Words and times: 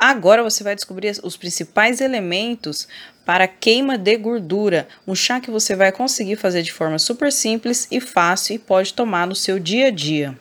Agora 0.00 0.42
você 0.42 0.64
vai 0.64 0.74
descobrir 0.74 1.14
os 1.22 1.36
principais 1.36 2.00
elementos 2.00 2.88
para 3.26 3.46
queima 3.46 3.98
de 3.98 4.16
gordura, 4.16 4.88
um 5.06 5.14
chá 5.14 5.40
que 5.40 5.50
você 5.50 5.76
vai 5.76 5.92
conseguir 5.92 6.36
fazer 6.36 6.62
de 6.62 6.72
forma 6.72 6.98
super 6.98 7.30
simples 7.30 7.86
e 7.90 8.00
fácil 8.00 8.54
e 8.54 8.58
pode 8.58 8.94
tomar 8.94 9.26
no 9.26 9.34
seu 9.34 9.58
dia 9.58 9.88
a 9.88 9.90
dia. 9.90 10.34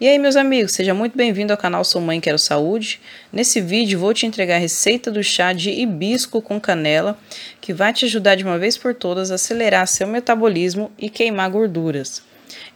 E 0.00 0.06
aí, 0.06 0.16
meus 0.16 0.36
amigos, 0.36 0.74
seja 0.74 0.94
muito 0.94 1.16
bem-vindo 1.16 1.52
ao 1.52 1.58
canal 1.58 1.82
Sou 1.82 2.00
Mãe 2.00 2.20
Quero 2.20 2.38
Saúde. 2.38 3.00
Nesse 3.32 3.60
vídeo 3.60 3.98
vou 3.98 4.14
te 4.14 4.26
entregar 4.26 4.56
a 4.56 4.60
receita 4.60 5.10
do 5.10 5.24
chá 5.24 5.52
de 5.52 5.70
hibisco 5.70 6.40
com 6.40 6.60
canela, 6.60 7.18
que 7.60 7.72
vai 7.72 7.92
te 7.92 8.04
ajudar 8.04 8.36
de 8.36 8.44
uma 8.44 8.58
vez 8.58 8.78
por 8.78 8.94
todas 8.94 9.32
a 9.32 9.34
acelerar 9.34 9.88
seu 9.88 10.06
metabolismo 10.06 10.92
e 10.96 11.10
queimar 11.10 11.50
gorduras. 11.50 12.22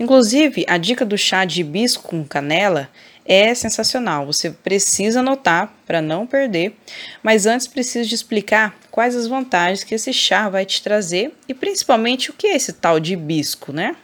Inclusive, 0.01 0.65
a 0.67 0.77
dica 0.79 1.05
do 1.05 1.17
chá 1.17 1.45
de 1.45 1.61
hibisco 1.61 2.09
com 2.09 2.25
canela 2.25 2.89
é 3.31 3.55
sensacional. 3.55 4.27
Você 4.27 4.51
precisa 4.51 5.21
anotar 5.21 5.73
para 5.87 6.03
não 6.03 6.27
perder, 6.27 6.77
mas 7.23 7.47
antes 7.47 7.69
preciso 7.69 8.09
de 8.09 8.15
explicar 8.17 8.77
quais 8.91 9.15
as 9.15 9.29
vantagens 9.29 9.85
que 9.85 9.95
esse 9.95 10.13
chá 10.13 10.49
vai 10.49 10.67
te 10.67 10.83
trazer 10.83 11.33
e 11.49 11.55
principalmente 11.55 12.31
o 12.31 12.33
que 12.33 12.49
é 12.49 12.57
esse 12.57 12.73
tal 12.73 12.99
de 12.99 13.13
hibisco, 13.13 13.73
né? 13.73 13.95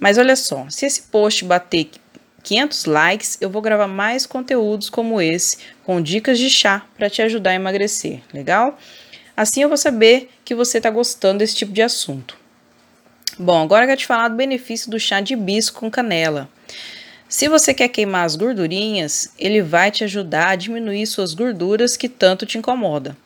Mas 0.00 0.16
olha 0.16 0.34
só, 0.34 0.66
se 0.70 0.86
esse 0.86 1.02
post 1.02 1.44
bater 1.44 1.90
500 2.42 2.86
likes, 2.86 3.38
eu 3.42 3.50
vou 3.50 3.60
gravar 3.60 3.86
mais 3.86 4.24
conteúdos 4.24 4.88
como 4.88 5.20
esse, 5.20 5.58
com 5.84 6.00
dicas 6.00 6.38
de 6.38 6.48
chá 6.48 6.86
para 6.96 7.10
te 7.10 7.20
ajudar 7.20 7.50
a 7.50 7.56
emagrecer, 7.56 8.22
legal? 8.32 8.78
Assim 9.36 9.62
eu 9.62 9.68
vou 9.68 9.76
saber 9.76 10.30
que 10.46 10.54
você 10.54 10.78
está 10.78 10.88
gostando 10.88 11.40
desse 11.40 11.56
tipo 11.56 11.72
de 11.72 11.82
assunto. 11.82 12.38
Bom, 13.38 13.62
agora 13.62 13.84
eu 13.84 13.88
quero 13.88 14.00
te 14.00 14.06
falar 14.06 14.28
do 14.28 14.36
benefício 14.36 14.90
do 14.90 14.98
chá 14.98 15.20
de 15.20 15.34
hibisco 15.34 15.80
com 15.80 15.90
canela. 15.90 16.48
Se 17.32 17.48
você 17.48 17.72
quer 17.72 17.88
queimar 17.88 18.26
as 18.26 18.36
gordurinhas, 18.36 19.32
ele 19.38 19.62
vai 19.62 19.90
te 19.90 20.04
ajudar 20.04 20.48
a 20.48 20.54
diminuir 20.54 21.06
suas 21.06 21.32
gorduras 21.32 21.96
que 21.96 22.06
tanto 22.06 22.44
te 22.44 22.58
incomoda 22.58 23.16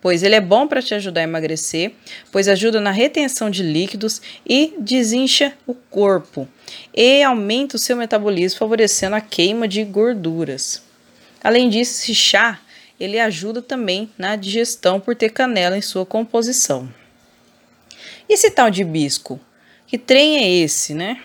pois 0.00 0.22
ele 0.22 0.34
é 0.34 0.40
bom 0.40 0.66
para 0.66 0.80
te 0.80 0.94
ajudar 0.94 1.20
a 1.20 1.24
emagrecer, 1.24 1.92
pois 2.32 2.48
ajuda 2.48 2.80
na 2.80 2.90
retenção 2.90 3.50
de 3.50 3.62
líquidos 3.62 4.22
e 4.48 4.72
desincha 4.78 5.52
o 5.66 5.74
corpo 5.74 6.48
e 6.94 7.22
aumenta 7.22 7.76
o 7.76 7.78
seu 7.78 7.94
metabolismo, 7.94 8.58
favorecendo 8.58 9.14
a 9.14 9.20
queima 9.20 9.68
de 9.68 9.84
gorduras. 9.84 10.82
Além 11.44 11.68
disso, 11.68 12.00
esse 12.00 12.14
chá 12.14 12.58
ele 12.98 13.18
ajuda 13.18 13.60
também 13.60 14.10
na 14.16 14.36
digestão 14.36 14.98
por 14.98 15.14
ter 15.14 15.28
canela 15.28 15.76
em 15.76 15.82
sua 15.82 16.06
composição. 16.06 16.88
E 18.26 18.32
esse 18.32 18.50
tal 18.50 18.70
de 18.70 18.80
hibisco? 18.80 19.38
Que 19.86 19.98
trem 19.98 20.38
é 20.38 20.48
esse, 20.48 20.94
né? 20.94 21.20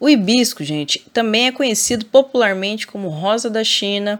O 0.00 0.08
hibisco, 0.08 0.64
gente, 0.64 1.06
também 1.12 1.48
é 1.48 1.52
conhecido 1.52 2.06
popularmente 2.06 2.86
como 2.86 3.10
rosa 3.10 3.50
da 3.50 3.62
China 3.62 4.18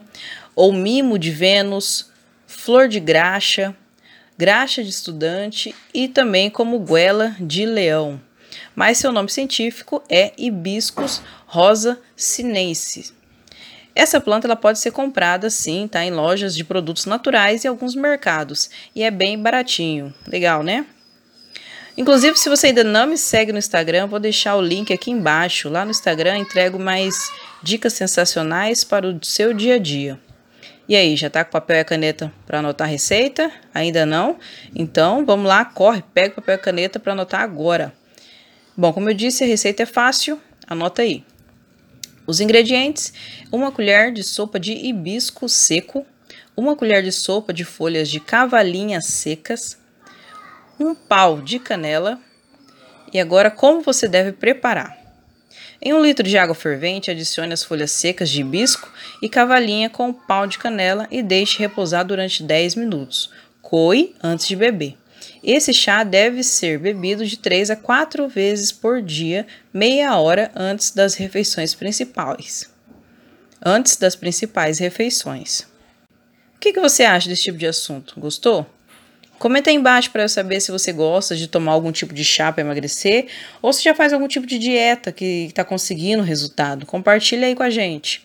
ou 0.55 0.75
mimo 0.75 1.19
de 1.19 1.31
Vênus, 1.31 2.11
flor 2.47 2.87
de 2.87 3.00
graxa, 3.00 3.75
graxa 4.37 4.84
de 4.84 4.91
estudante 4.91 5.75
e 5.95 6.06
também 6.06 6.50
como 6.50 6.78
guela 6.81 7.34
de 7.41 7.64
leão. 7.64 8.20
Mas 8.77 8.98
seu 8.98 9.11
nome 9.11 9.31
científico 9.31 10.03
é 10.06 10.34
Hibiscus 10.37 11.22
rosa 11.47 11.98
sinensis. 12.15 13.15
Essa 13.94 14.20
planta 14.20 14.47
ela 14.47 14.56
pode 14.56 14.78
ser 14.78 14.91
comprada 14.91 15.48
sim, 15.48 15.89
tá 15.89 16.05
em 16.05 16.11
lojas 16.11 16.55
de 16.55 16.62
produtos 16.62 17.06
naturais 17.06 17.65
e 17.65 17.69
alguns 17.69 17.94
mercados 17.94 18.69
e 18.94 19.03
é 19.03 19.11
bem 19.11 19.39
baratinho. 19.39 20.12
Legal, 20.27 20.62
né? 20.62 20.84
Inclusive, 22.01 22.34
se 22.39 22.48
você 22.48 22.69
ainda 22.69 22.83
não 22.83 23.06
me 23.06 23.19
segue 23.19 23.53
no 23.53 23.59
Instagram, 23.59 24.06
vou 24.06 24.19
deixar 24.19 24.56
o 24.56 24.62
link 24.62 24.91
aqui 24.91 25.11
embaixo. 25.11 25.69
Lá 25.69 25.84
no 25.84 25.91
Instagram 25.91 26.39
entrego 26.39 26.79
mais 26.79 27.31
dicas 27.62 27.93
sensacionais 27.93 28.83
para 28.83 29.06
o 29.06 29.23
seu 29.23 29.53
dia 29.53 29.75
a 29.75 29.79
dia. 29.79 30.19
E 30.89 30.97
aí, 30.97 31.15
já 31.15 31.28
tá 31.28 31.45
com 31.45 31.51
papel 31.51 31.77
e 31.77 31.84
caneta 31.84 32.33
para 32.47 32.61
anotar 32.61 32.89
a 32.89 32.91
receita? 32.91 33.53
Ainda 33.75 34.06
não? 34.06 34.39
Então, 34.75 35.27
vamos 35.27 35.47
lá, 35.47 35.62
corre, 35.62 36.03
pega 36.15 36.33
o 36.33 36.37
papel 36.37 36.55
e 36.55 36.59
caneta 36.59 36.98
para 36.98 37.12
anotar 37.12 37.43
agora. 37.43 37.93
Bom, 38.75 38.94
como 38.94 39.11
eu 39.11 39.15
disse, 39.15 39.44
a 39.44 39.47
receita 39.47 39.82
é 39.82 39.87
fácil, 39.87 40.41
anota 40.67 41.03
aí. 41.03 41.22
Os 42.27 42.41
ingredientes: 42.41 43.12
uma 43.53 43.71
colher 43.71 44.11
de 44.11 44.22
sopa 44.22 44.59
de 44.59 44.72
hibisco 44.72 45.50
seco, 45.50 46.06
uma 46.56 46.75
colher 46.75 47.03
de 47.03 47.12
sopa 47.12 47.53
de 47.53 47.62
folhas 47.62 48.09
de 48.09 48.21
cavalinha 48.21 49.03
secas, 49.03 49.78
um 50.81 50.95
pau 50.95 51.43
de 51.43 51.59
canela. 51.59 52.19
E 53.13 53.21
agora, 53.21 53.51
como 53.51 53.83
você 53.83 54.09
deve 54.09 54.33
preparar? 54.33 54.99
Em 55.83 55.93
um 55.93 56.03
litro 56.03 56.27
de 56.27 56.39
água 56.39 56.55
fervente, 56.55 57.11
adicione 57.11 57.53
as 57.53 57.63
folhas 57.63 57.91
secas 57.91 58.31
de 58.31 58.41
hibisco 58.41 58.93
e 59.23 59.29
cavalinha 59.29 59.91
com 59.91 60.09
um 60.09 60.13
pau 60.13 60.47
de 60.47 60.59
canela 60.59 61.07
e 61.11 61.23
deixe 61.23 61.59
repousar 61.59 62.05
durante 62.05 62.43
10 62.43 62.75
minutos. 62.75 63.31
Coe 63.63 64.15
antes 64.23 64.47
de 64.47 64.57
beber. 64.57 64.97
Esse 65.43 65.73
chá 65.73 66.05
deve 66.05 66.43
ser 66.43 66.79
bebido 66.79 67.25
de 67.25 67.39
3 67.39 67.71
a 67.71 67.77
4 67.77 68.29
vezes 68.29 68.71
por 68.71 69.01
dia, 69.01 69.47
meia 69.73 70.19
hora 70.19 70.51
antes 70.55 70.91
das 70.91 71.15
refeições 71.15 71.75
principais. 71.75 72.71
Antes 73.65 73.97
das 73.97 74.15
principais 74.15 74.79
refeições. 74.79 75.61
O 76.57 76.61
que, 76.61 76.75
que 76.75 76.81
você 76.81 77.05
acha 77.05 77.29
desse 77.29 77.45
tipo 77.45 77.57
de 77.57 77.67
assunto? 77.67 78.21
Gostou? 78.21 78.67
Comenta 79.41 79.71
aí 79.71 79.77
embaixo 79.77 80.11
para 80.11 80.25
eu 80.25 80.28
saber 80.28 80.61
se 80.61 80.71
você 80.71 80.93
gosta 80.93 81.34
de 81.34 81.49
tomar 81.49 81.73
algum 81.73 81.91
tipo 81.91 82.12
de 82.12 82.23
chá 82.23 82.53
para 82.53 82.61
emagrecer 82.61 83.27
ou 83.62 83.73
se 83.73 83.83
já 83.83 83.95
faz 83.95 84.12
algum 84.12 84.28
tipo 84.28 84.47
de 84.47 84.59
dieta 84.59 85.11
que 85.11 85.47
está 85.47 85.65
conseguindo 85.65 86.23
resultado. 86.23 86.84
Compartilha 86.84 87.47
aí 87.47 87.55
com 87.55 87.62
a 87.62 87.71
gente. 87.71 88.23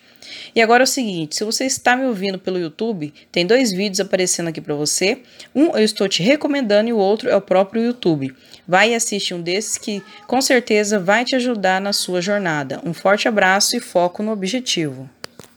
E 0.54 0.60
agora 0.60 0.82
é 0.82 0.84
o 0.84 0.86
seguinte, 0.86 1.36
se 1.36 1.42
você 1.42 1.64
está 1.64 1.96
me 1.96 2.04
ouvindo 2.04 2.38
pelo 2.38 2.58
YouTube, 2.58 3.14
tem 3.32 3.46
dois 3.46 3.72
vídeos 3.72 3.98
aparecendo 3.98 4.48
aqui 4.48 4.60
para 4.60 4.74
você. 4.74 5.22
Um 5.54 5.74
eu 5.74 5.84
estou 5.84 6.06
te 6.06 6.22
recomendando 6.22 6.90
e 6.90 6.92
o 6.92 6.98
outro 6.98 7.30
é 7.30 7.36
o 7.36 7.40
próprio 7.40 7.82
YouTube. 7.82 8.34
Vai 8.68 8.90
e 8.90 8.94
assiste 8.94 9.32
um 9.32 9.40
desses 9.40 9.78
que 9.78 10.02
com 10.26 10.42
certeza 10.42 10.98
vai 10.98 11.24
te 11.24 11.34
ajudar 11.34 11.80
na 11.80 11.94
sua 11.94 12.20
jornada. 12.20 12.78
Um 12.84 12.92
forte 12.92 13.26
abraço 13.26 13.74
e 13.74 13.80
foco 13.80 14.22
no 14.22 14.32
objetivo. 14.32 15.08